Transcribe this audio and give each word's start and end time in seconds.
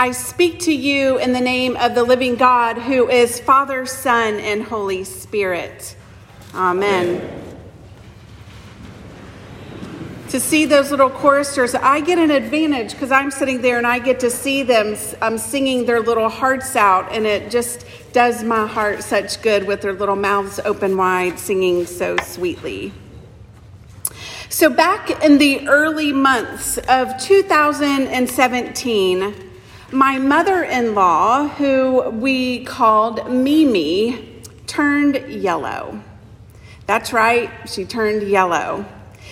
I 0.00 0.12
speak 0.12 0.60
to 0.60 0.72
you 0.72 1.18
in 1.18 1.32
the 1.32 1.40
name 1.40 1.76
of 1.76 1.96
the 1.96 2.04
living 2.04 2.36
God, 2.36 2.78
who 2.78 3.08
is 3.08 3.40
Father, 3.40 3.84
Son, 3.84 4.38
and 4.38 4.62
Holy 4.62 5.02
Spirit. 5.02 5.96
Amen. 6.54 7.16
Amen. 7.16 7.58
To 10.28 10.38
see 10.38 10.66
those 10.66 10.92
little 10.92 11.10
choristers, 11.10 11.74
I 11.74 12.00
get 12.00 12.16
an 12.16 12.30
advantage 12.30 12.92
because 12.92 13.10
I'm 13.10 13.32
sitting 13.32 13.60
there 13.60 13.76
and 13.76 13.88
I 13.88 13.98
get 13.98 14.20
to 14.20 14.30
see 14.30 14.62
them 14.62 14.96
um, 15.20 15.36
singing 15.36 15.84
their 15.84 15.98
little 15.98 16.28
hearts 16.28 16.76
out, 16.76 17.10
and 17.10 17.26
it 17.26 17.50
just 17.50 17.84
does 18.12 18.44
my 18.44 18.68
heart 18.68 19.02
such 19.02 19.42
good 19.42 19.66
with 19.66 19.80
their 19.80 19.94
little 19.94 20.14
mouths 20.14 20.60
open 20.64 20.96
wide, 20.96 21.40
singing 21.40 21.86
so 21.86 22.16
sweetly. 22.18 22.92
So, 24.48 24.70
back 24.70 25.24
in 25.24 25.38
the 25.38 25.66
early 25.66 26.12
months 26.12 26.78
of 26.78 27.18
2017, 27.18 29.47
my 29.92 30.18
mother 30.18 30.62
in 30.64 30.94
law, 30.94 31.48
who 31.48 32.10
we 32.10 32.64
called 32.64 33.30
Mimi, 33.30 34.42
turned 34.66 35.16
yellow. 35.32 36.00
That's 36.86 37.12
right, 37.12 37.50
she 37.66 37.84
turned 37.84 38.22
yellow. 38.22 38.84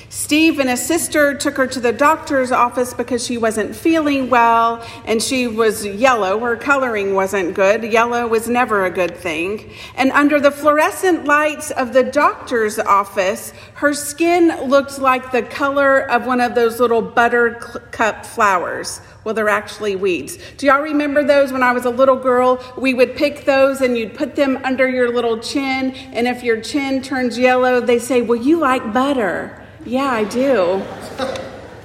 Steve 0.09 0.60
and 0.60 0.70
his 0.70 0.84
sister 0.84 1.34
took 1.34 1.56
her 1.56 1.66
to 1.66 1.80
the 1.80 1.92
doctor's 1.92 2.52
office 2.52 2.95
because 2.95 3.27
she 3.27 3.37
wasn't 3.37 3.74
feeling 3.74 4.30
well 4.30 4.87
and 5.05 5.20
she 5.20 5.48
was 5.48 5.84
yellow. 5.84 6.38
Her 6.38 6.56
coloring 6.56 7.15
wasn't 7.15 7.55
good. 7.55 7.82
Yellow 7.82 8.27
was 8.29 8.48
never 8.48 8.84
a 8.84 8.91
good 8.91 9.16
thing. 9.16 9.69
And 9.96 10.12
under 10.12 10.38
the 10.38 10.52
fluorescent 10.52 11.24
lights 11.24 11.73
of 11.73 11.92
the 11.92 12.05
doctor's 12.05 12.79
office, 12.79 13.52
her 13.74 13.92
skin 13.95 14.69
looked 14.69 15.01
like 15.01 15.32
the 15.32 15.42
color 15.42 16.09
of 16.09 16.24
one 16.24 16.41
of 16.41 16.54
those 16.54 16.79
little 16.79 17.02
buttercup 17.02 18.24
flowers. 18.24 19.01
Well, 19.24 19.34
they're 19.34 19.48
actually 19.48 19.96
weeds. 19.96 20.38
Do 20.57 20.66
y'all 20.66 20.82
remember 20.82 21.24
those 21.24 21.52
when 21.52 21.65
I 21.65 21.73
was 21.73 21.84
a 21.84 21.90
little 21.90 22.15
girl? 22.15 22.62
We 22.79 22.95
would 22.95 23.16
pick 23.16 23.45
those 23.45 23.80
and 23.80 23.99
you'd 23.99 24.15
put 24.15 24.37
them 24.37 24.60
under 24.62 24.88
your 24.88 25.12
little 25.12 25.40
chin. 25.40 25.90
And 26.12 26.29
if 26.29 26.45
your 26.45 26.60
chin 26.60 27.02
turns 27.02 27.37
yellow, 27.37 27.80
they 27.80 27.99
say, 27.99 28.23
Well, 28.23 28.40
you 28.40 28.60
like 28.60 28.93
butter. 28.93 29.65
Yeah, 29.87 30.10
I 30.10 30.24
do. 30.24 30.82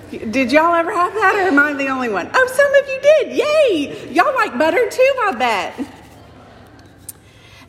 Did 0.10 0.52
y'all 0.52 0.74
ever 0.74 0.92
have 0.92 1.14
that, 1.14 1.36
or 1.36 1.42
am 1.48 1.60
I 1.60 1.74
the 1.74 1.88
only 1.88 2.10
one? 2.10 2.32
Oh, 2.34 2.48
some 2.52 2.74
of 2.74 2.90
you 2.90 3.00
did. 3.00 3.38
Yay! 3.38 4.12
Y'all 4.12 4.34
like 4.34 4.58
butter 4.58 4.90
too, 4.90 5.14
I 5.24 5.32
bet. 5.38 5.88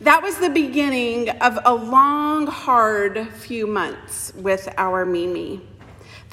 That 0.01 0.23
was 0.23 0.37
the 0.39 0.49
beginning 0.49 1.29
of 1.29 1.59
a 1.63 1.73
long, 1.73 2.47
hard 2.47 3.27
few 3.29 3.67
months 3.67 4.33
with 4.35 4.67
our 4.75 5.05
Mimi. 5.05 5.61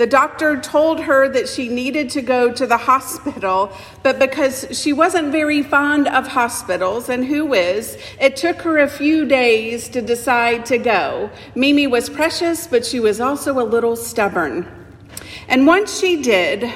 The 0.01 0.07
doctor 0.07 0.59
told 0.59 1.01
her 1.01 1.29
that 1.29 1.47
she 1.47 1.69
needed 1.69 2.09
to 2.13 2.23
go 2.23 2.51
to 2.51 2.67
the 2.67 2.79
hospital, 2.79 3.71
but 4.03 4.19
because 4.19 4.67
she 4.73 4.95
wasn't 4.95 5.31
very 5.31 5.63
fond 5.63 6.09
of 6.09 6.27
hospitals, 6.27 7.11
and 7.11 7.27
who 7.27 7.53
is, 7.53 7.99
it 8.19 8.35
took 8.35 8.63
her 8.63 8.79
a 8.79 8.89
few 8.89 9.27
days 9.27 9.91
to 9.91 10.01
decide 10.01 10.65
to 10.65 10.79
go. 10.79 11.29
Mimi 11.55 11.87
was 11.87 12.09
precious, 12.09 12.67
but 12.67 12.87
she 12.87 12.99
was 12.99 13.21
also 13.21 13.61
a 13.61 13.63
little 13.63 13.95
stubborn. 13.95 14.67
And 15.49 15.67
once 15.67 16.01
she 16.01 16.23
did, 16.23 16.73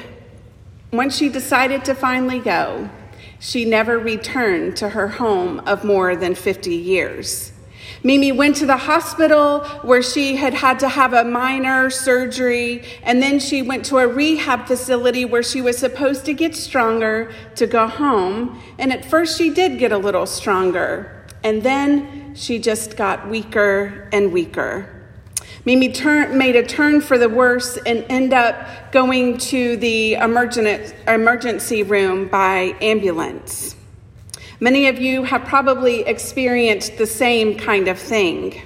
once 0.93 1.17
she 1.17 1.27
decided 1.27 1.83
to 1.85 1.95
finally 1.95 2.37
go, 2.37 2.91
she 3.39 3.65
never 3.65 3.97
returned 3.97 4.77
to 4.77 4.89
her 4.89 5.07
home 5.07 5.61
of 5.61 5.83
more 5.83 6.15
than 6.15 6.35
50 6.35 6.75
years. 6.75 7.51
Mimi 8.05 8.31
went 8.31 8.55
to 8.57 8.67
the 8.67 8.77
hospital 8.77 9.61
where 9.81 10.03
she 10.03 10.35
had 10.35 10.53
had 10.53 10.79
to 10.81 10.87
have 10.87 11.11
a 11.13 11.23
minor 11.23 11.89
surgery, 11.89 12.83
and 13.01 13.19
then 13.19 13.39
she 13.39 13.63
went 13.63 13.83
to 13.85 13.97
a 13.97 14.07
rehab 14.07 14.67
facility 14.67 15.25
where 15.25 15.41
she 15.41 15.59
was 15.59 15.79
supposed 15.79 16.23
to 16.25 16.33
get 16.35 16.55
stronger 16.55 17.33
to 17.55 17.65
go 17.65 17.87
home. 17.87 18.61
And 18.77 18.93
at 18.93 19.03
first, 19.05 19.39
she 19.39 19.49
did 19.49 19.79
get 19.79 19.91
a 19.91 19.97
little 19.97 20.27
stronger, 20.27 21.25
and 21.43 21.63
then 21.63 22.35
she 22.35 22.59
just 22.59 22.95
got 22.95 23.27
weaker 23.27 24.07
and 24.13 24.31
weaker. 24.31 24.87
Mimi 25.65 25.91
turn, 25.91 26.37
made 26.37 26.55
a 26.55 26.63
turn 26.63 27.01
for 27.01 27.17
the 27.17 27.27
worse 27.27 27.75
and 27.87 28.05
ended 28.07 28.33
up 28.33 28.91
going 28.91 29.39
to 29.39 29.77
the 29.77 30.13
emergency 30.13 31.81
room 31.81 32.27
by 32.27 32.75
ambulance. 32.81 33.74
Many 34.65 34.87
of 34.87 34.99
you 34.99 35.21
have 35.25 35.43
probably 35.43 35.99
experienced 36.07 36.97
the 36.97 37.05
same 37.05 37.55
kind 37.55 37.87
of 37.87 37.99
thing. 37.99 38.63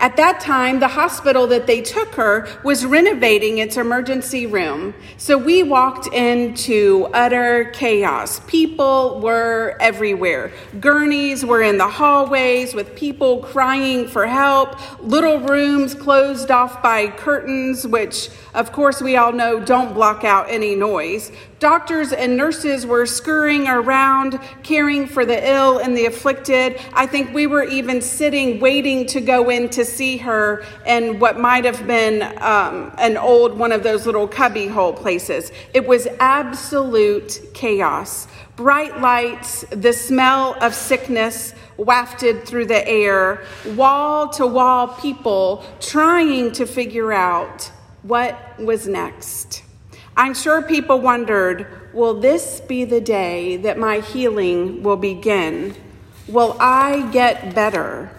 At 0.00 0.16
that 0.16 0.40
time, 0.40 0.80
the 0.80 0.88
hospital 0.88 1.46
that 1.46 1.68
they 1.68 1.82
took 1.82 2.16
her 2.16 2.48
was 2.64 2.84
renovating 2.84 3.58
its 3.58 3.76
emergency 3.76 4.46
room. 4.46 4.92
So 5.18 5.38
we 5.38 5.62
walked 5.62 6.12
into 6.12 7.08
utter 7.14 7.66
chaos. 7.66 8.40
People 8.48 9.20
were 9.20 9.76
everywhere. 9.78 10.50
Gurneys 10.80 11.44
were 11.44 11.62
in 11.62 11.78
the 11.78 11.86
hallways 11.86 12.74
with 12.74 12.96
people 12.96 13.38
crying 13.38 14.08
for 14.08 14.26
help, 14.26 14.74
little 15.00 15.38
rooms 15.38 15.94
closed 15.94 16.50
off 16.50 16.82
by 16.82 17.06
curtains, 17.06 17.86
which, 17.86 18.30
of 18.54 18.72
course, 18.72 19.00
we 19.00 19.16
all 19.16 19.32
know 19.32 19.60
don't 19.60 19.94
block 19.94 20.24
out 20.24 20.46
any 20.48 20.74
noise. 20.74 21.30
Doctors 21.60 22.14
and 22.14 22.38
nurses 22.38 22.86
were 22.86 23.04
scurrying 23.04 23.68
around, 23.68 24.40
caring 24.62 25.06
for 25.06 25.26
the 25.26 25.46
ill 25.46 25.76
and 25.76 25.94
the 25.94 26.06
afflicted. 26.06 26.80
I 26.94 27.06
think 27.06 27.34
we 27.34 27.46
were 27.46 27.64
even 27.64 28.00
sitting, 28.00 28.60
waiting 28.60 29.04
to 29.08 29.20
go 29.20 29.50
in 29.50 29.68
to 29.70 29.84
see 29.84 30.16
her 30.16 30.64
in 30.86 31.18
what 31.18 31.38
might 31.38 31.66
have 31.66 31.86
been 31.86 32.22
um, 32.42 32.94
an 32.96 33.18
old 33.18 33.58
one 33.58 33.72
of 33.72 33.82
those 33.82 34.06
little 34.06 34.26
cubbyhole 34.26 34.94
places. 34.94 35.52
It 35.74 35.86
was 35.86 36.06
absolute 36.18 37.38
chaos. 37.52 38.26
Bright 38.56 38.98
lights, 39.02 39.66
the 39.68 39.92
smell 39.92 40.56
of 40.62 40.74
sickness 40.74 41.52
wafted 41.76 42.46
through 42.46 42.66
the 42.66 42.88
air, 42.88 43.44
wall 43.76 44.30
to 44.30 44.46
wall 44.46 44.88
people 44.88 45.62
trying 45.78 46.52
to 46.52 46.64
figure 46.64 47.12
out 47.12 47.70
what 48.02 48.58
was 48.58 48.88
next. 48.88 49.62
I'm 50.20 50.34
sure 50.34 50.60
people 50.60 51.00
wondered 51.00 51.66
will 51.94 52.20
this 52.20 52.60
be 52.60 52.84
the 52.84 53.00
day 53.00 53.56
that 53.56 53.78
my 53.78 54.00
healing 54.00 54.82
will 54.82 54.98
begin? 54.98 55.74
Will 56.28 56.58
I 56.60 57.08
get 57.10 57.54
better? 57.54 58.12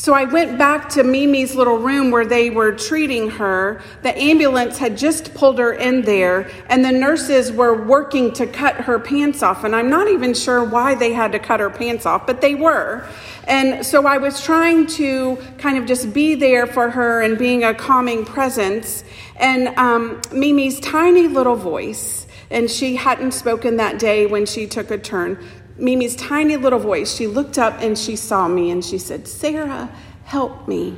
So 0.00 0.14
I 0.14 0.22
went 0.22 0.58
back 0.58 0.88
to 0.90 1.02
Mimi's 1.02 1.56
little 1.56 1.78
room 1.78 2.12
where 2.12 2.24
they 2.24 2.50
were 2.50 2.70
treating 2.70 3.30
her. 3.30 3.82
The 4.02 4.16
ambulance 4.16 4.78
had 4.78 4.96
just 4.96 5.34
pulled 5.34 5.58
her 5.58 5.72
in 5.72 6.02
there, 6.02 6.48
and 6.68 6.84
the 6.84 6.92
nurses 6.92 7.50
were 7.50 7.84
working 7.84 8.32
to 8.34 8.46
cut 8.46 8.76
her 8.76 9.00
pants 9.00 9.42
off. 9.42 9.64
And 9.64 9.74
I'm 9.74 9.90
not 9.90 10.06
even 10.06 10.34
sure 10.34 10.62
why 10.62 10.94
they 10.94 11.12
had 11.12 11.32
to 11.32 11.40
cut 11.40 11.58
her 11.58 11.68
pants 11.68 12.06
off, 12.06 12.28
but 12.28 12.40
they 12.40 12.54
were. 12.54 13.08
And 13.48 13.84
so 13.84 14.06
I 14.06 14.18
was 14.18 14.40
trying 14.40 14.86
to 14.86 15.36
kind 15.58 15.76
of 15.76 15.84
just 15.84 16.14
be 16.14 16.36
there 16.36 16.68
for 16.68 16.90
her 16.90 17.20
and 17.20 17.36
being 17.36 17.64
a 17.64 17.74
calming 17.74 18.24
presence. 18.24 19.02
And 19.34 19.66
um, 19.76 20.20
Mimi's 20.30 20.78
tiny 20.78 21.26
little 21.26 21.56
voice, 21.56 22.28
and 22.50 22.70
she 22.70 22.94
hadn't 22.94 23.32
spoken 23.32 23.78
that 23.78 23.98
day 23.98 24.26
when 24.26 24.46
she 24.46 24.68
took 24.68 24.92
a 24.92 24.98
turn, 24.98 25.44
Mimi's 25.78 26.16
tiny 26.16 26.56
little 26.56 26.78
voice, 26.78 27.14
she 27.14 27.26
looked 27.26 27.58
up 27.58 27.80
and 27.80 27.96
she 27.96 28.16
saw 28.16 28.48
me 28.48 28.70
and 28.70 28.84
she 28.84 28.98
said, 28.98 29.28
Sarah, 29.28 29.90
help 30.24 30.66
me. 30.66 30.96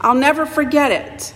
I'll 0.00 0.14
never 0.14 0.46
forget 0.46 0.90
it. 0.90 1.34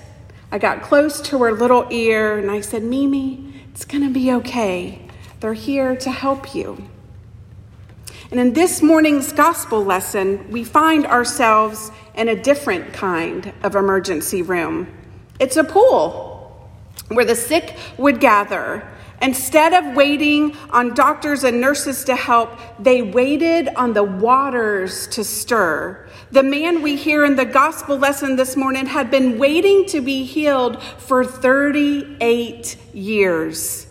I 0.50 0.58
got 0.58 0.82
close 0.82 1.20
to 1.22 1.38
her 1.42 1.52
little 1.52 1.86
ear 1.90 2.38
and 2.38 2.50
I 2.50 2.60
said, 2.60 2.82
Mimi, 2.82 3.52
it's 3.70 3.84
going 3.84 4.04
to 4.04 4.10
be 4.10 4.32
okay. 4.32 5.06
They're 5.40 5.54
here 5.54 5.96
to 5.96 6.10
help 6.10 6.54
you. 6.54 6.88
And 8.30 8.40
in 8.40 8.52
this 8.54 8.82
morning's 8.82 9.32
gospel 9.32 9.84
lesson, 9.84 10.50
we 10.50 10.64
find 10.64 11.06
ourselves 11.06 11.90
in 12.14 12.28
a 12.28 12.40
different 12.40 12.92
kind 12.92 13.52
of 13.62 13.74
emergency 13.74 14.42
room. 14.42 14.86
It's 15.38 15.56
a 15.56 15.64
pool 15.64 16.70
where 17.08 17.24
the 17.24 17.34
sick 17.34 17.76
would 17.98 18.20
gather 18.20 18.88
Instead 19.22 19.72
of 19.72 19.94
waiting 19.94 20.56
on 20.70 20.94
doctors 20.94 21.44
and 21.44 21.60
nurses 21.60 22.02
to 22.02 22.16
help, 22.16 22.58
they 22.80 23.02
waited 23.02 23.68
on 23.76 23.92
the 23.92 24.02
waters 24.02 25.06
to 25.06 25.22
stir. 25.22 26.08
The 26.32 26.42
man 26.42 26.82
we 26.82 26.96
hear 26.96 27.24
in 27.24 27.36
the 27.36 27.44
gospel 27.44 27.96
lesson 27.96 28.34
this 28.34 28.56
morning 28.56 28.84
had 28.84 29.12
been 29.12 29.38
waiting 29.38 29.86
to 29.86 30.00
be 30.00 30.24
healed 30.24 30.82
for 30.82 31.24
38 31.24 32.76
years. 32.92 33.86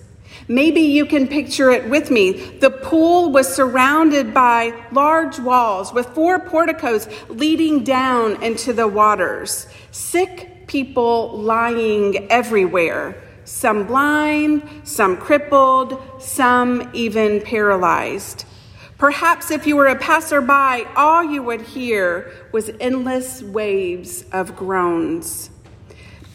Maybe 0.49 0.81
you 0.81 1.05
can 1.05 1.29
picture 1.29 1.71
it 1.71 1.89
with 1.89 2.11
me. 2.11 2.33
The 2.59 2.69
pool 2.69 3.31
was 3.31 3.55
surrounded 3.55 4.33
by 4.33 4.73
large 4.91 5.39
walls 5.39 5.93
with 5.93 6.07
four 6.07 6.39
porticos 6.39 7.07
leading 7.29 7.85
down 7.85 8.43
into 8.43 8.73
the 8.73 8.87
waters. 8.87 9.67
Sick 9.91 10.67
people 10.67 11.37
lying 11.37 12.29
everywhere 12.29 13.15
some 13.45 13.87
blind, 13.87 14.67
some 14.83 15.17
crippled, 15.17 16.01
some 16.19 16.89
even 16.93 17.41
paralyzed. 17.41 18.45
Perhaps 18.97 19.49
if 19.49 19.65
you 19.65 19.75
were 19.75 19.87
a 19.87 19.95
passerby, 19.95 20.85
all 20.95 21.23
you 21.23 21.41
would 21.41 21.61
hear 21.61 22.31
was 22.51 22.69
endless 22.79 23.41
waves 23.41 24.23
of 24.31 24.55
groans. 24.55 25.49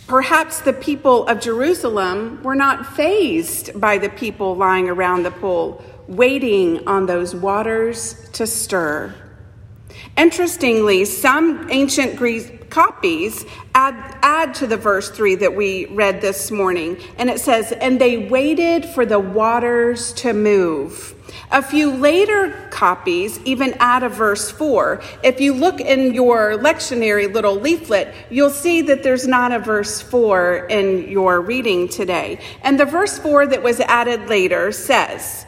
Perhaps 0.06 0.60
the 0.60 0.72
people 0.72 1.26
of 1.26 1.40
Jerusalem 1.40 2.42
were 2.42 2.54
not 2.54 2.94
fazed 2.94 3.80
by 3.80 3.98
the 3.98 4.08
people 4.08 4.56
lying 4.56 4.88
around 4.88 5.22
the 5.22 5.30
pool, 5.30 5.84
waiting 6.08 6.86
on 6.86 7.06
those 7.06 7.34
waters 7.34 8.28
to 8.30 8.46
stir. 8.46 9.14
Interestingly, 10.16 11.04
some 11.04 11.69
ancient 11.70 12.16
Greek 12.16 12.70
copies 12.70 13.44
add, 13.75 14.19
add 14.22 14.54
to 14.54 14.66
the 14.66 14.76
verse 14.76 15.10
3 15.10 15.37
that 15.37 15.54
we 15.54 15.87
read 15.87 16.20
this 16.20 16.50
morning, 16.50 16.98
and 17.19 17.31
it 17.31 17.40
says, 17.40 17.72
And 17.72 18.00
they 18.00 18.28
waited 18.28 18.84
for 18.87 19.06
the 19.06 19.19
waters 19.19 20.12
to 20.14 20.32
move. 20.32 21.14
A 21.50 21.62
few 21.62 21.90
later 21.90 22.69
copies 22.70 23.38
even 23.40 23.75
add 23.78 24.02
a 24.02 24.08
verse 24.08 24.50
4. 24.50 25.00
If 25.22 25.40
you 25.40 25.54
look 25.54 25.81
in 25.81 26.14
your 26.14 26.58
lectionary 26.58 27.32
little 27.32 27.54
leaflet, 27.54 28.14
you'll 28.31 28.50
see 28.50 28.82
that 28.82 29.02
there's 29.02 29.26
not 29.26 29.52
a 29.52 29.58
verse 29.58 30.00
4 30.02 30.66
in 30.70 31.08
your 31.08 31.40
reading 31.40 31.88
today. 31.88 32.40
And 32.62 32.81
the 32.81 32.84
verse 32.84 33.19
4 33.19 33.46
that 33.49 33.62
was 33.62 33.81
added 33.81 34.28
later 34.28 34.72
says, 34.72 35.46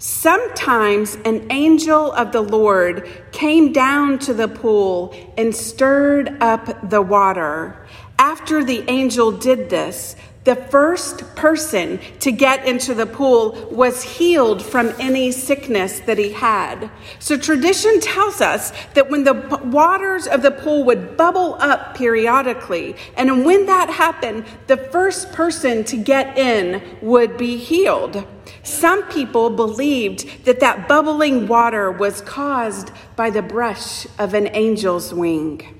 Sometimes 0.00 1.16
an 1.24 1.50
angel 1.50 2.12
of 2.12 2.30
the 2.30 2.40
Lord 2.40 3.08
came 3.32 3.72
down 3.72 4.20
to 4.20 4.32
the 4.32 4.46
pool 4.46 5.12
and 5.36 5.54
stirred 5.54 6.40
up 6.40 6.88
the 6.88 7.02
water. 7.02 7.84
After 8.16 8.62
the 8.62 8.88
angel 8.88 9.32
did 9.32 9.70
this, 9.70 10.14
the 10.44 10.56
first 10.56 11.34
person 11.34 12.00
to 12.20 12.32
get 12.32 12.66
into 12.66 12.94
the 12.94 13.06
pool 13.06 13.68
was 13.70 14.02
healed 14.02 14.62
from 14.62 14.94
any 14.98 15.30
sickness 15.30 16.00
that 16.00 16.16
he 16.18 16.32
had. 16.32 16.90
So 17.18 17.36
tradition 17.36 18.00
tells 18.00 18.40
us 18.40 18.72
that 18.94 19.10
when 19.10 19.24
the 19.24 19.34
waters 19.64 20.26
of 20.26 20.42
the 20.42 20.50
pool 20.50 20.84
would 20.84 21.16
bubble 21.16 21.54
up 21.60 21.94
periodically, 21.94 22.96
and 23.16 23.44
when 23.44 23.66
that 23.66 23.90
happened, 23.90 24.46
the 24.68 24.76
first 24.76 25.32
person 25.32 25.84
to 25.84 25.96
get 25.96 26.38
in 26.38 26.82
would 27.02 27.36
be 27.36 27.56
healed. 27.56 28.26
Some 28.62 29.02
people 29.04 29.50
believed 29.50 30.44
that 30.44 30.60
that 30.60 30.88
bubbling 30.88 31.46
water 31.46 31.90
was 31.90 32.20
caused 32.22 32.90
by 33.16 33.30
the 33.30 33.42
brush 33.42 34.06
of 34.18 34.34
an 34.34 34.46
angel's 34.48 35.12
wing. 35.12 35.77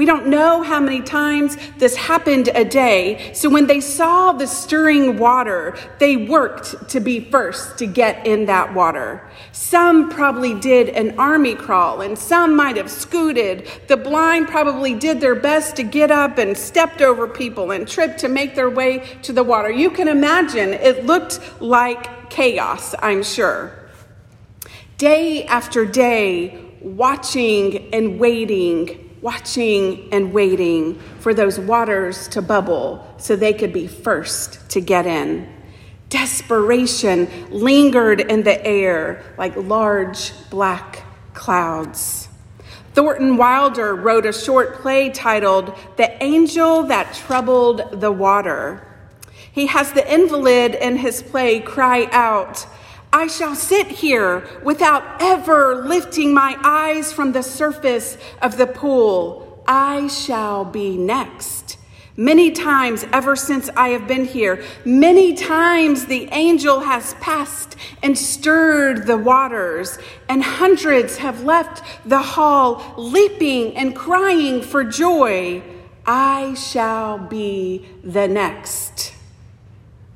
We 0.00 0.06
don't 0.06 0.28
know 0.28 0.62
how 0.62 0.80
many 0.80 1.02
times 1.02 1.58
this 1.76 1.94
happened 1.94 2.48
a 2.54 2.64
day. 2.64 3.34
So 3.34 3.50
when 3.50 3.66
they 3.66 3.82
saw 3.82 4.32
the 4.32 4.46
stirring 4.46 5.18
water, 5.18 5.76
they 5.98 6.16
worked 6.16 6.88
to 6.88 7.00
be 7.00 7.20
first 7.20 7.76
to 7.76 7.86
get 7.86 8.26
in 8.26 8.46
that 8.46 8.72
water. 8.72 9.28
Some 9.52 10.08
probably 10.08 10.58
did 10.58 10.88
an 10.88 11.18
army 11.18 11.54
crawl 11.54 12.00
and 12.00 12.18
some 12.18 12.56
might 12.56 12.78
have 12.78 12.90
scooted. 12.90 13.68
The 13.88 13.98
blind 13.98 14.48
probably 14.48 14.94
did 14.94 15.20
their 15.20 15.34
best 15.34 15.76
to 15.76 15.82
get 15.82 16.10
up 16.10 16.38
and 16.38 16.56
stepped 16.56 17.02
over 17.02 17.28
people 17.28 17.70
and 17.70 17.86
tripped 17.86 18.20
to 18.20 18.28
make 18.28 18.54
their 18.54 18.70
way 18.70 19.00
to 19.20 19.34
the 19.34 19.44
water. 19.44 19.70
You 19.70 19.90
can 19.90 20.08
imagine 20.08 20.70
it 20.72 21.04
looked 21.04 21.40
like 21.60 22.30
chaos, 22.30 22.94
I'm 23.00 23.22
sure. 23.22 23.78
Day 24.96 25.44
after 25.44 25.84
day, 25.84 26.58
watching 26.80 27.92
and 27.92 28.18
waiting 28.18 29.08
watching 29.22 30.08
and 30.12 30.32
waiting 30.32 30.98
for 31.18 31.34
those 31.34 31.58
waters 31.58 32.28
to 32.28 32.42
bubble 32.42 33.06
so 33.18 33.36
they 33.36 33.52
could 33.52 33.72
be 33.72 33.86
first 33.86 34.70
to 34.70 34.80
get 34.80 35.06
in. 35.06 35.52
Desperation 36.08 37.28
lingered 37.50 38.20
in 38.20 38.42
the 38.42 38.64
air 38.66 39.22
like 39.38 39.54
large 39.56 40.32
black 40.50 41.04
clouds. 41.34 42.28
Thornton 42.92 43.36
Wilder 43.36 43.94
wrote 43.94 44.26
a 44.26 44.32
short 44.32 44.80
play 44.80 45.10
titled 45.10 45.78
The 45.96 46.22
Angel 46.22 46.82
That 46.84 47.14
Troubled 47.14 48.00
the 48.00 48.10
Water. 48.10 48.86
He 49.52 49.66
has 49.66 49.92
the 49.92 50.12
invalid 50.12 50.74
in 50.74 50.96
his 50.96 51.22
play 51.22 51.60
cry 51.60 52.08
out, 52.10 52.66
I 53.12 53.26
shall 53.26 53.56
sit 53.56 53.88
here 53.88 54.46
without 54.62 55.02
ever 55.20 55.74
lifting 55.74 56.32
my 56.32 56.56
eyes 56.62 57.12
from 57.12 57.32
the 57.32 57.42
surface 57.42 58.16
of 58.40 58.56
the 58.56 58.66
pool. 58.66 59.62
I 59.66 60.06
shall 60.06 60.64
be 60.64 60.96
next. 60.96 61.76
Many 62.16 62.50
times 62.50 63.04
ever 63.12 63.34
since 63.34 63.70
I 63.76 63.88
have 63.90 64.06
been 64.06 64.26
here, 64.26 64.62
many 64.84 65.34
times 65.34 66.06
the 66.06 66.28
angel 66.32 66.80
has 66.80 67.14
passed 67.14 67.76
and 68.02 68.16
stirred 68.16 69.06
the 69.06 69.16
waters, 69.16 69.98
and 70.28 70.42
hundreds 70.42 71.16
have 71.16 71.44
left 71.44 71.82
the 72.04 72.18
hall 72.18 72.94
leaping 72.98 73.76
and 73.76 73.96
crying 73.96 74.60
for 74.60 74.84
joy. 74.84 75.62
I 76.04 76.54
shall 76.54 77.18
be 77.18 77.86
the 78.04 78.28
next. 78.28 79.14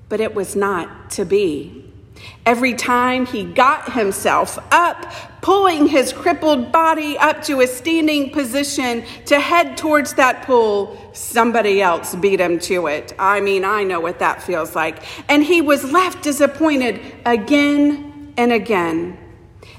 But 0.08 0.20
it 0.20 0.34
was 0.34 0.54
not 0.54 1.10
to 1.12 1.24
be. 1.24 1.93
Every 2.46 2.74
time 2.74 3.26
he 3.26 3.44
got 3.44 3.92
himself 3.92 4.58
up, 4.70 5.12
pulling 5.40 5.86
his 5.86 6.12
crippled 6.12 6.72
body 6.72 7.18
up 7.18 7.42
to 7.44 7.60
a 7.60 7.66
standing 7.66 8.30
position 8.30 9.04
to 9.26 9.40
head 9.40 9.76
towards 9.76 10.14
that 10.14 10.42
pool, 10.46 10.96
somebody 11.12 11.80
else 11.80 12.14
beat 12.14 12.40
him 12.40 12.58
to 12.58 12.86
it. 12.86 13.14
I 13.18 13.40
mean, 13.40 13.64
I 13.64 13.84
know 13.84 14.00
what 14.00 14.18
that 14.18 14.42
feels 14.42 14.74
like. 14.74 15.02
And 15.30 15.42
he 15.42 15.60
was 15.60 15.84
left 15.90 16.22
disappointed 16.22 17.00
again 17.24 18.32
and 18.36 18.52
again. 18.52 19.18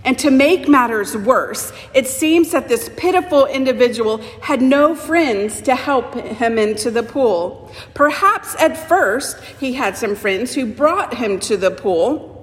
And 0.04 0.20
to 0.20 0.30
make 0.32 0.68
matters 0.68 1.16
worse, 1.18 1.72
it 1.94 2.08
seems 2.08 2.52
that 2.52 2.68
this 2.70 2.90
pitiful 2.96 3.48
individual 3.48 4.20
had 4.42 4.62
no 4.62 4.96
friends 4.96 5.62
to 5.62 5.76
help 5.76 6.14
him 6.14 6.58
into 6.58 6.92
the 6.92 7.04
pool. 7.04 7.70
Perhaps 7.94 8.56
at 8.60 8.88
first 8.88 9.42
he 9.60 9.74
had 9.74 9.98
some 9.98 10.16
friends 10.16 10.56
who 10.56 10.66
brought 10.66 11.16
him 11.16 11.38
to 11.42 11.58
the 11.58 11.72
pool, 11.72 12.38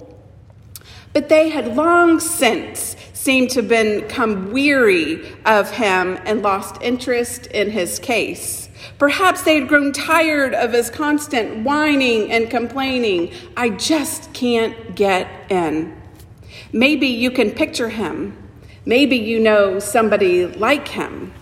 but 1.13 1.29
they 1.29 1.49
had 1.49 1.75
long 1.75 2.19
since 2.19 2.95
seemed 3.27 3.49
to 3.49 3.61
have 3.61 4.07
become 4.07 4.53
weary 4.53 5.21
of 5.43 5.69
him 5.69 6.17
and 6.23 6.41
lost 6.41 6.81
interest 6.81 7.47
in 7.47 7.69
his 7.69 7.99
case. 7.99 8.69
Perhaps 8.97 9.43
they 9.43 9.59
had 9.59 9.67
grown 9.67 9.91
tired 9.91 10.53
of 10.53 10.71
his 10.71 10.89
constant 10.89 11.65
whining 11.65 12.31
and 12.31 12.49
complaining. 12.49 13.29
I 13.57 13.71
just 13.71 14.31
can't 14.31 14.95
get 14.95 15.27
in. 15.51 15.93
Maybe 16.71 17.07
you 17.07 17.29
can 17.29 17.51
picture 17.51 17.89
him. 17.89 18.33
Maybe 18.85 19.17
you 19.17 19.41
know 19.41 19.79
somebody 19.79 20.45
like 20.45 20.87
him. 20.87 21.33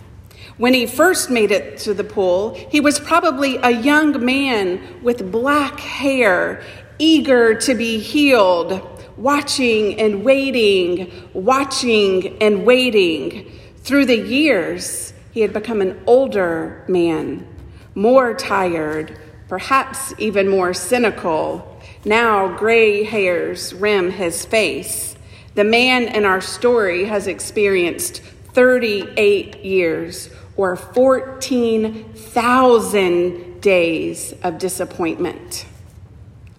When 0.57 0.73
he 0.73 0.87
first 0.87 1.29
made 1.29 1.51
it 1.51 1.77
to 1.81 1.93
the 1.93 2.03
pool, 2.03 2.55
he 2.55 2.79
was 2.79 2.99
probably 2.99 3.57
a 3.57 3.69
young 3.69 4.25
man 4.25 5.03
with 5.03 5.31
black 5.31 5.79
hair, 5.79 6.63
eager 6.97 7.53
to 7.59 7.75
be 7.75 7.99
healed 7.99 8.94
watching 9.17 9.99
and 9.99 10.23
waiting, 10.23 11.11
watching 11.33 12.41
and 12.41 12.65
waiting. 12.65 13.51
Through 13.77 14.05
the 14.05 14.17
years, 14.17 15.13
he 15.31 15.41
had 15.41 15.53
become 15.53 15.81
an 15.81 16.01
older 16.07 16.83
man, 16.87 17.47
more 17.93 18.33
tired, 18.33 19.19
perhaps 19.47 20.13
even 20.17 20.49
more 20.49 20.73
cynical. 20.73 21.79
Now, 22.03 22.57
gray 22.57 23.03
hairs 23.03 23.73
rim 23.73 24.09
his 24.11 24.45
face. 24.45 25.15
The 25.55 25.63
man 25.63 26.03
in 26.03 26.25
our 26.25 26.41
story 26.41 27.05
has 27.05 27.27
experienced 27.27 28.19
38 28.53 29.63
years 29.63 30.29
or 30.57 30.75
14,000 30.75 33.61
days 33.61 34.33
of 34.43 34.57
disappointment 34.57 35.65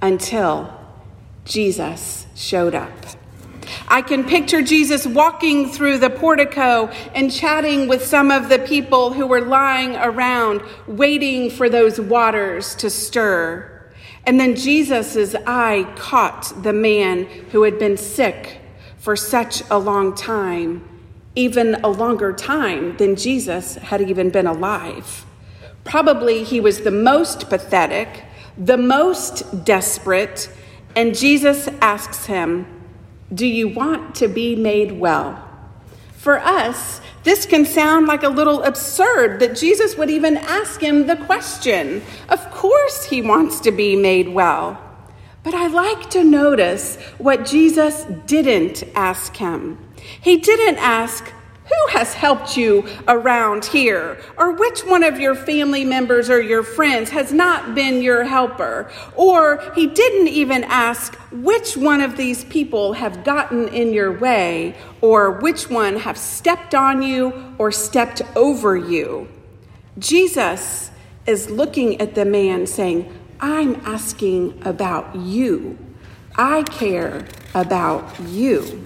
until 0.02 0.75
Jesus 1.46 2.26
showed 2.34 2.74
up. 2.74 2.92
I 3.88 4.02
can 4.02 4.24
picture 4.24 4.62
Jesus 4.62 5.06
walking 5.06 5.70
through 5.70 5.98
the 5.98 6.10
portico 6.10 6.88
and 7.14 7.32
chatting 7.32 7.88
with 7.88 8.04
some 8.04 8.30
of 8.30 8.48
the 8.48 8.58
people 8.58 9.12
who 9.12 9.26
were 9.26 9.40
lying 9.40 9.96
around, 9.96 10.62
waiting 10.86 11.50
for 11.50 11.68
those 11.68 12.00
waters 12.00 12.74
to 12.76 12.90
stir. 12.90 13.72
And 14.24 14.40
then 14.40 14.56
Jesus' 14.56 15.36
eye 15.46 15.90
caught 15.96 16.52
the 16.62 16.72
man 16.72 17.24
who 17.52 17.62
had 17.62 17.78
been 17.78 17.96
sick 17.96 18.60
for 18.98 19.14
such 19.14 19.62
a 19.70 19.78
long 19.78 20.14
time, 20.14 20.86
even 21.36 21.76
a 21.76 21.88
longer 21.88 22.32
time 22.32 22.96
than 22.96 23.14
Jesus 23.14 23.76
had 23.76 24.00
even 24.00 24.30
been 24.30 24.48
alive. 24.48 25.24
Probably 25.84 26.42
he 26.42 26.60
was 26.60 26.80
the 26.80 26.90
most 26.90 27.48
pathetic, 27.48 28.24
the 28.58 28.76
most 28.76 29.64
desperate, 29.64 30.50
and 30.96 31.16
Jesus 31.16 31.68
asks 31.80 32.24
him, 32.24 32.66
Do 33.32 33.46
you 33.46 33.68
want 33.68 34.14
to 34.16 34.28
be 34.28 34.56
made 34.56 34.92
well? 34.92 35.42
For 36.16 36.40
us, 36.40 37.00
this 37.22 37.44
can 37.44 37.64
sound 37.64 38.06
like 38.06 38.22
a 38.22 38.28
little 38.28 38.62
absurd 38.62 39.38
that 39.40 39.54
Jesus 39.54 39.96
would 39.96 40.10
even 40.10 40.38
ask 40.38 40.80
him 40.80 41.06
the 41.06 41.16
question. 41.16 42.02
Of 42.28 42.50
course, 42.50 43.04
he 43.04 43.20
wants 43.20 43.60
to 43.60 43.70
be 43.70 43.94
made 43.94 44.28
well. 44.28 44.82
But 45.44 45.54
I 45.54 45.68
like 45.68 46.10
to 46.10 46.24
notice 46.24 46.96
what 47.18 47.46
Jesus 47.46 48.04
didn't 48.26 48.82
ask 48.96 49.36
him. 49.36 49.78
He 50.20 50.38
didn't 50.38 50.78
ask, 50.78 51.32
who 51.68 51.98
has 51.98 52.14
helped 52.14 52.56
you 52.56 52.86
around 53.08 53.64
here? 53.64 54.18
Or 54.36 54.52
which 54.52 54.80
one 54.84 55.02
of 55.02 55.18
your 55.18 55.34
family 55.34 55.84
members 55.84 56.30
or 56.30 56.40
your 56.40 56.62
friends 56.62 57.10
has 57.10 57.32
not 57.32 57.74
been 57.74 58.02
your 58.02 58.24
helper? 58.24 58.90
Or 59.14 59.72
he 59.74 59.86
didn't 59.86 60.28
even 60.28 60.64
ask 60.64 61.14
which 61.32 61.76
one 61.76 62.00
of 62.00 62.16
these 62.16 62.44
people 62.44 62.92
have 62.92 63.24
gotten 63.24 63.68
in 63.68 63.92
your 63.92 64.16
way 64.16 64.76
or 65.00 65.32
which 65.32 65.68
one 65.68 65.96
have 65.96 66.16
stepped 66.16 66.74
on 66.74 67.02
you 67.02 67.54
or 67.58 67.72
stepped 67.72 68.22
over 68.36 68.76
you. 68.76 69.28
Jesus 69.98 70.90
is 71.26 71.50
looking 71.50 72.00
at 72.00 72.14
the 72.14 72.24
man 72.24 72.66
saying, 72.66 73.12
I'm 73.40 73.76
asking 73.84 74.62
about 74.64 75.16
you. 75.16 75.78
I 76.36 76.62
care 76.64 77.26
about 77.54 78.20
you. 78.20 78.84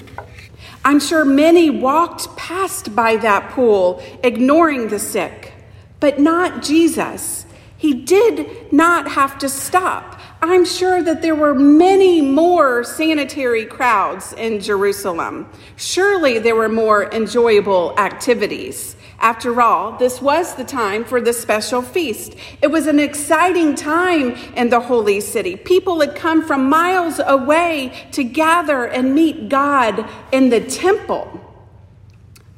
I'm 0.84 1.00
sure 1.00 1.24
many 1.24 1.70
walked 1.70 2.36
past 2.36 2.94
by 2.94 3.16
that 3.16 3.50
pool, 3.50 4.02
ignoring 4.22 4.88
the 4.88 4.98
sick, 4.98 5.52
but 6.00 6.18
not 6.18 6.62
Jesus. 6.62 7.46
He 7.76 7.94
did 7.94 8.72
not 8.72 9.12
have 9.12 9.38
to 9.38 9.48
stop. 9.48 10.20
I'm 10.42 10.64
sure 10.64 11.02
that 11.02 11.20
there 11.20 11.34
were 11.34 11.54
many 11.54 12.22
more 12.22 12.82
sanitary 12.84 13.66
crowds 13.66 14.32
in 14.34 14.60
Jerusalem. 14.60 15.48
Surely 15.76 16.38
there 16.38 16.56
were 16.56 16.68
more 16.68 17.12
enjoyable 17.12 17.94
activities. 17.98 18.96
After 19.20 19.60
all, 19.60 19.98
this 19.98 20.22
was 20.22 20.54
the 20.54 20.64
time 20.64 21.04
for 21.04 21.20
the 21.20 21.34
special 21.34 21.82
feast. 21.82 22.36
It 22.62 22.68
was 22.68 22.86
an 22.86 22.98
exciting 22.98 23.74
time 23.74 24.32
in 24.56 24.70
the 24.70 24.80
holy 24.80 25.20
city. 25.20 25.56
People 25.56 26.00
had 26.00 26.16
come 26.16 26.42
from 26.42 26.70
miles 26.70 27.20
away 27.24 28.08
to 28.12 28.24
gather 28.24 28.86
and 28.86 29.14
meet 29.14 29.50
God 29.50 30.08
in 30.32 30.48
the 30.48 30.60
temple. 30.60 31.38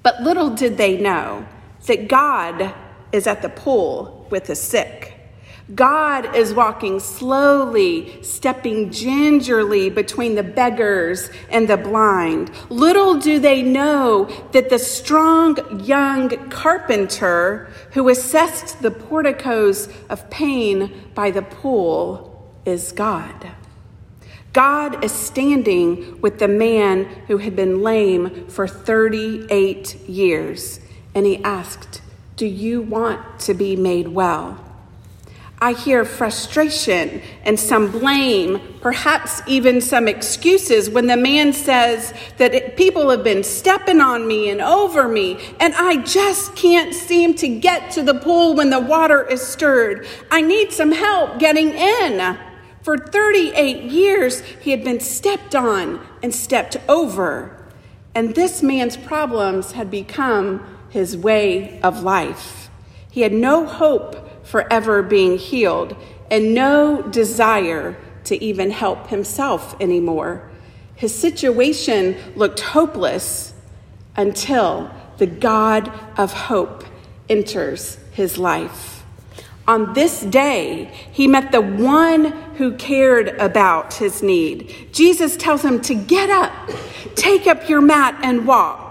But 0.05 0.23
little 0.23 0.51
did 0.51 0.77
they 0.77 0.99
know 0.99 1.47
that 1.87 2.07
God 2.07 2.73
is 3.11 3.27
at 3.27 3.43
the 3.43 3.49
pool 3.49 4.27
with 4.31 4.47
the 4.47 4.55
sick. 4.55 5.12
God 5.75 6.35
is 6.35 6.53
walking 6.53 6.99
slowly, 6.99 8.23
stepping 8.23 8.91
gingerly 8.91 9.91
between 9.91 10.35
the 10.35 10.43
beggars 10.43 11.31
and 11.51 11.69
the 11.69 11.77
blind. 11.77 12.51
Little 12.69 13.19
do 13.19 13.39
they 13.39 13.63
know 13.63 14.25
that 14.53 14.71
the 14.71 14.79
strong 14.79 15.85
young 15.85 16.29
carpenter 16.51 17.71
who 17.93 18.09
assessed 18.09 18.83
the 18.83 18.91
porticos 18.91 19.89
of 20.11 20.29
pain 20.31 21.11
by 21.15 21.31
the 21.31 21.43
pool 21.43 22.53
is 22.65 22.93
God. 22.93 23.53
God 24.53 25.03
is 25.03 25.13
standing 25.13 26.21
with 26.21 26.39
the 26.39 26.49
man 26.49 27.05
who 27.27 27.39
had 27.39 27.57
been 27.57 27.83
lame 27.83 28.49
for 28.49 28.69
38 28.69 29.95
years, 30.09 30.81
and 31.15 31.25
he 31.25 31.43
asked, 31.43 32.03
Do 32.37 32.47
you 32.47 32.83
want 32.83 33.39
to 33.41 33.55
be 33.55 33.77
made 33.77 34.09
well? 34.09 34.72
I 35.63 35.75
hear 35.75 36.05
frustration 36.05 37.23
and 37.45 37.59
some 37.59 37.93
blame, 37.93 38.59
perhaps 38.81 39.41
even 39.47 39.81
some 39.81 40.09
excuses 40.09 40.91
when 40.91 41.07
the 41.07 41.17
man 41.17 41.53
says 41.53 42.13
that 42.39 42.53
it, 42.53 42.77
people 42.77 43.09
have 43.11 43.23
been 43.23 43.45
stepping 43.45 44.01
on 44.01 44.27
me 44.27 44.51
and 44.51 44.61
over 44.61 45.07
me, 45.07 45.39
and 45.61 45.73
I 45.77 45.99
just 45.99 46.57
can't 46.57 46.93
seem 46.93 47.35
to 47.35 47.47
get 47.47 47.93
to 47.93 48.03
the 48.03 48.15
pool 48.15 48.57
when 48.57 48.71
the 48.71 48.81
water 48.81 49.25
is 49.25 49.41
stirred. 49.41 50.09
I 50.33 50.41
need 50.41 50.73
some 50.73 50.91
help 50.91 51.39
getting 51.39 51.69
in. 51.71 52.37
For 52.83 52.99
38 52.99 53.85
years, 53.85 54.41
he 54.41 54.73
had 54.73 54.83
been 54.83 54.99
stepped 54.99 55.55
on 55.55 56.05
and 56.25 56.35
stepped 56.35 56.77
over, 56.89 57.69
and 58.17 58.35
this 58.35 58.65
man's 58.65 58.97
problems 58.97 59.71
had 59.71 59.93
become 59.93 60.67
his 60.91 61.17
way 61.17 61.81
of 61.83 62.03
life. 62.03 62.69
He 63.13 63.21
had 63.21 63.33
no 63.33 63.65
hope 63.65 64.32
forever 64.45 65.03
being 65.03 65.39
healed 65.39 65.97
and 66.31 66.55
no 66.55 67.03
desire 67.03 67.97
to 68.25 68.43
even 68.43 68.71
help 68.71 69.09
himself 69.09 69.77
anymore. 69.81 70.51
His 70.95 71.15
situation 71.15 72.17
looked 72.37 72.61
hopeless 72.61 73.55
until 74.17 74.91
the 75.19 75.27
God 75.27 75.93
of 76.17 76.33
hope 76.33 76.85
enters 77.29 77.99
his 78.13 78.39
life. 78.39 79.05
On 79.67 79.93
this 79.95 80.23
day, 80.23 80.91
he 81.13 81.29
met 81.29 81.53
the 81.53 81.61
one 81.61 82.25
who 82.57 82.75
cared 82.77 83.29
about 83.41 83.95
his 83.95 84.23
need. 84.23 84.89
Jesus 84.93 85.37
tells 85.37 85.65
him 85.65 85.81
to 85.83 85.95
get 85.95 86.31
up, 86.31 86.53
take 87.15 87.47
up 87.47 87.69
your 87.69 87.81
mat, 87.81 88.19
and 88.23 88.47
walk. 88.47 88.82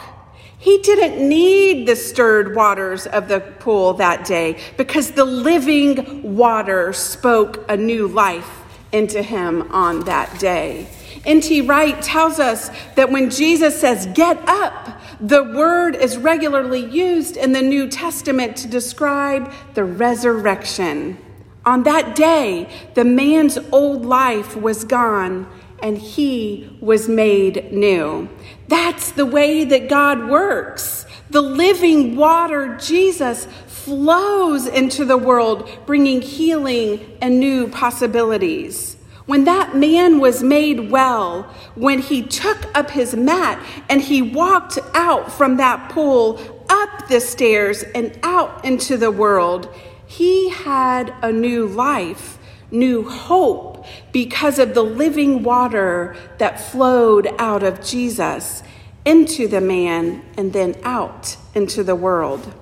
He 0.61 0.77
didn't 0.83 1.27
need 1.27 1.87
the 1.87 1.95
stirred 1.95 2.55
waters 2.55 3.07
of 3.07 3.27
the 3.27 3.39
pool 3.39 3.93
that 3.93 4.25
day 4.25 4.61
because 4.77 5.09
the 5.09 5.25
living 5.25 6.35
water 6.35 6.93
spoke 6.93 7.65
a 7.67 7.75
new 7.75 8.07
life 8.07 8.59
into 8.91 9.23
him 9.23 9.63
on 9.71 10.01
that 10.01 10.39
day. 10.39 10.87
N.T. 11.25 11.61
Wright 11.61 11.99
tells 12.03 12.39
us 12.39 12.69
that 12.93 13.09
when 13.09 13.31
Jesus 13.31 13.81
says, 13.81 14.05
Get 14.13 14.37
up, 14.47 15.01
the 15.19 15.43
word 15.43 15.95
is 15.95 16.17
regularly 16.17 16.85
used 16.85 17.37
in 17.37 17.53
the 17.53 17.61
New 17.63 17.87
Testament 17.87 18.55
to 18.57 18.67
describe 18.67 19.51
the 19.73 19.83
resurrection. 19.83 21.17
On 21.65 21.81
that 21.83 22.15
day, 22.15 22.69
the 22.93 23.03
man's 23.03 23.57
old 23.71 24.05
life 24.05 24.55
was 24.55 24.83
gone 24.83 25.47
and 25.81 25.97
he 25.97 26.77
was 26.79 27.09
made 27.09 27.71
new. 27.73 28.29
That's 28.71 29.11
the 29.11 29.25
way 29.25 29.65
that 29.65 29.89
God 29.89 30.29
works. 30.29 31.05
The 31.29 31.41
living 31.41 32.15
water, 32.15 32.77
Jesus, 32.77 33.45
flows 33.67 34.65
into 34.65 35.03
the 35.03 35.17
world, 35.17 35.69
bringing 35.85 36.21
healing 36.21 37.17
and 37.21 37.37
new 37.37 37.67
possibilities. 37.67 38.95
When 39.25 39.43
that 39.43 39.75
man 39.75 40.21
was 40.21 40.41
made 40.41 40.89
well, 40.89 41.43
when 41.75 41.99
he 41.99 42.21
took 42.23 42.65
up 42.73 42.91
his 42.91 43.13
mat 43.13 43.61
and 43.89 43.99
he 43.99 44.21
walked 44.21 44.79
out 44.93 45.33
from 45.33 45.57
that 45.57 45.91
pool, 45.91 46.65
up 46.69 47.09
the 47.09 47.19
stairs, 47.19 47.83
and 47.93 48.17
out 48.23 48.63
into 48.63 48.95
the 48.95 49.11
world, 49.11 49.67
he 50.07 50.47
had 50.47 51.13
a 51.21 51.29
new 51.29 51.67
life, 51.67 52.37
new 52.71 53.03
hope 53.03 53.70
because 54.11 54.59
of 54.59 54.73
the 54.73 54.83
living 54.83 55.43
water 55.43 56.15
that 56.37 56.59
flowed 56.59 57.27
out 57.37 57.63
of 57.63 57.83
Jesus 57.83 58.63
into 59.05 59.47
the 59.47 59.61
man 59.61 60.23
and 60.37 60.53
then 60.53 60.75
out 60.83 61.37
into 61.55 61.83
the 61.83 61.95
world. 61.95 62.53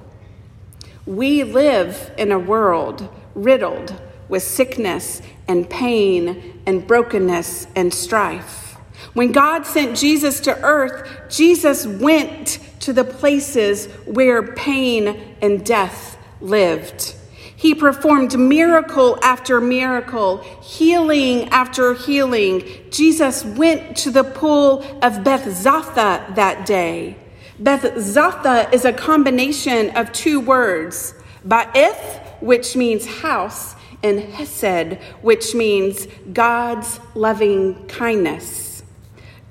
We 1.06 1.44
live 1.44 2.12
in 2.18 2.32
a 2.32 2.40
world 2.40 3.10
riddled 3.36 4.00
with 4.28 4.44
sickness 4.44 5.22
and 5.48 5.70
pain 5.70 6.62
and 6.66 6.86
brokenness 6.86 7.68
and 7.76 7.94
strife. 7.94 8.78
When 9.14 9.32
God 9.32 9.66
sent 9.66 9.98
Jesus 9.98 10.40
to 10.42 10.58
earth, 10.62 11.10
Jesus 11.30 11.88
went 11.88 12.60
to 12.82 12.94
the 12.94 13.04
places 13.04 13.88
where 14.06 14.44
pain 14.54 15.36
and 15.42 15.66
death 15.66 16.18
lived. 16.42 17.16
He 17.60 17.76
performed 17.76 18.40
miracle 18.40 19.20
after 19.22 19.60
miracle, 19.60 20.38
healing 20.64 21.50
after 21.50 21.94
healing. 21.94 22.64
Jesus 22.90 23.44
went 23.44 23.98
to 23.98 24.12
the 24.12 24.24
pool 24.24 24.82
of 25.04 25.26
Bethzatha 25.26 26.36
that 26.36 26.66
day. 26.66 27.18
Bethzatha 27.62 28.74
is 28.74 28.86
a 28.86 28.94
combination 28.94 29.90
of 29.98 30.14
two 30.14 30.40
words, 30.40 31.14
Ba'ith, 31.46 32.42
which 32.42 32.78
means 32.78 33.06
house, 33.06 33.76
and 34.02 34.22
Hesed, 34.22 34.98
which 35.22 35.54
means 35.54 36.08
God's 36.32 37.02
loving 37.14 37.86
kindness. 37.88 38.84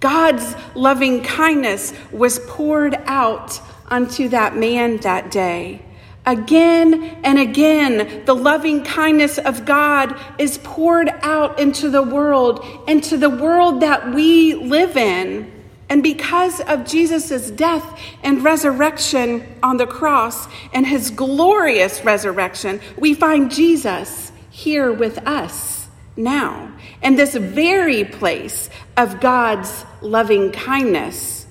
God's 0.01 0.57
loving 0.75 1.23
kindness 1.23 1.93
was 2.11 2.39
poured 2.49 2.95
out 3.05 3.61
unto 3.89 4.31
that 4.31 4.57
man 4.57 4.97
that 4.99 5.31
day. 5.31 5.83
Again 6.29 7.19
and 7.25 7.39
again, 7.39 8.27
the 8.27 8.35
loving 8.35 8.85
kindness 8.85 9.39
of 9.39 9.65
God 9.65 10.15
is 10.39 10.59
poured 10.59 11.09
out 11.23 11.59
into 11.59 11.89
the 11.89 12.03
world, 12.03 12.63
into 12.87 13.17
the 13.17 13.31
world 13.31 13.81
that 13.81 14.13
we 14.13 14.53
live 14.53 14.99
in. 14.99 15.51
And 15.89 16.03
because 16.03 16.61
of 16.61 16.85
Jesus' 16.85 17.51
death 17.51 17.99
and 18.23 18.45
resurrection 18.45 19.43
on 19.63 19.79
the 19.79 19.87
cross 19.87 20.49
and 20.75 20.87
his 20.87 21.11
glorious 21.11 22.05
resurrection, 22.05 22.83
we 22.99 23.15
find 23.15 23.51
Jesus 23.51 24.31
here 24.51 24.93
with 24.93 25.17
us 25.27 25.89
now. 26.15 26.71
in 27.01 27.17
this 27.17 27.35
very 27.37 28.05
place 28.05 28.69
of 28.99 29.19
God's 29.19 29.87
loving 30.03 30.53
kindness, 30.53 31.47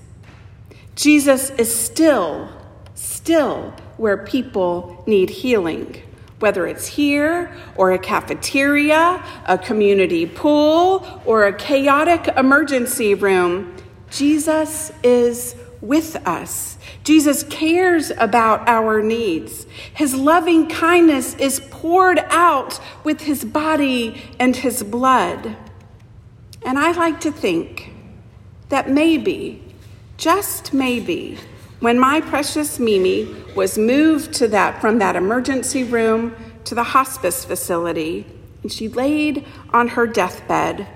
Jesus 0.94 1.50
is 1.52 1.74
still, 1.74 2.50
still 2.94 3.74
where 3.98 4.18
people 4.18 5.04
need 5.06 5.30
healing. 5.30 6.02
Whether 6.40 6.68
it's 6.68 6.86
here 6.86 7.52
or 7.76 7.92
a 7.92 8.00
cafeteria, 8.00 9.24
a 9.48 9.58
community 9.58 10.28
pool, 10.28 11.22
or 11.26 11.46
a 11.46 11.54
chaotic 11.54 12.28
emergency 12.38 13.16
room, 13.16 13.76
Jesus 14.12 14.92
is 15.04 15.56
with 15.82 16.16
us. 16.28 16.78
Jesus 17.04 17.44
cares 17.44 18.12
about 18.12 18.68
our 18.68 19.02
needs. 19.02 19.66
His 19.94 20.14
loving 20.14 20.68
kindness 20.68 21.34
is 21.36 21.60
poured 21.72 22.20
out 22.30 22.80
with 23.04 23.22
his 23.22 23.44
body 23.46 24.22
and 24.40 24.56
his 24.56 24.84
blood. 24.84 25.56
And 26.66 26.78
I 26.78 26.92
like 26.92 27.22
to 27.22 27.32
think 27.32 27.94
that 28.70 28.90
maybe, 28.90 29.64
just 30.18 30.74
maybe, 30.74 31.38
when 31.80 32.00
my 32.00 32.22
precious 32.22 32.80
Mimi 32.80 33.36
was 33.56 33.78
moved 33.78 34.34
to 34.34 34.48
that 34.48 34.82
from 34.82 34.98
that 35.00 35.16
emergency 35.16 35.84
room 35.84 36.36
to 36.64 36.74
the 36.74 36.84
hospice 36.84 37.46
facility, 37.46 38.26
and 38.64 38.72
she 38.72 38.90
laid 38.90 39.46
on 39.72 39.90
her 39.90 40.08
deathbed, 40.08 40.88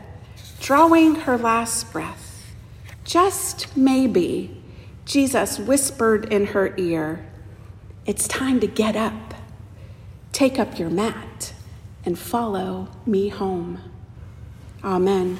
drawing 0.59 1.15
her 1.15 1.37
last 1.37 1.91
breath, 1.91 2.51
just 3.03 3.75
maybe 3.77 4.61
Jesus 5.05 5.59
whispered 5.59 6.31
in 6.31 6.47
her 6.47 6.73
ear, 6.77 7.27
It's 8.05 8.27
time 8.27 8.59
to 8.59 8.67
get 8.67 8.95
up, 8.95 9.33
take 10.31 10.57
up 10.57 10.79
your 10.79 10.89
mat, 10.89 11.53
and 12.05 12.17
follow 12.17 12.87
me 13.05 13.29
home. 13.29 13.79
Amen. 14.83 15.39